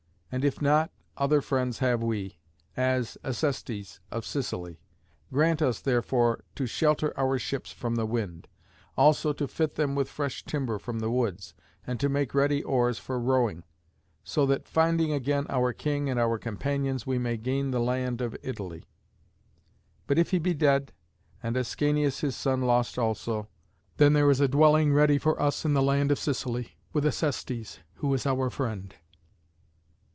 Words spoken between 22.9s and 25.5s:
also, then there is a dwelling ready for